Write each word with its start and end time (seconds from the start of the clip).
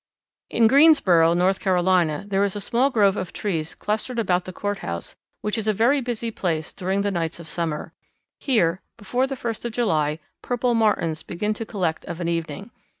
In 0.49 0.65
Greensboro, 0.65 1.35
North 1.35 1.59
Carolina, 1.59 2.25
there 2.27 2.43
is 2.43 2.55
a 2.55 2.59
small 2.59 2.89
grove 2.89 3.15
of 3.15 3.31
trees 3.31 3.75
clustered 3.75 4.17
about 4.17 4.45
the 4.45 4.51
courthouse 4.51 5.15
which 5.41 5.59
is 5.59 5.67
a 5.67 5.73
very 5.73 6.01
busy 6.01 6.31
place 6.31 6.73
during 6.73 7.01
the 7.01 7.11
nights 7.11 7.39
of 7.39 7.47
summer. 7.47 7.93
Here, 8.39 8.81
before 8.97 9.27
the 9.27 9.35
first 9.35 9.63
of 9.63 9.73
July, 9.73 10.17
Purple 10.41 10.73
Martins 10.73 11.21
begin 11.21 11.53
to 11.53 11.67
collect 11.67 12.03
of 12.05 12.19
an 12.19 12.27
evening. 12.27 12.71